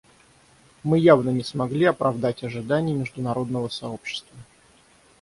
Мы 0.81 0.97
явно 0.97 1.29
не 1.29 1.43
смогли 1.43 1.85
оправдать 1.85 2.43
ожиданий 2.43 2.91
международного 2.95 3.67
сообщества. 3.69 4.35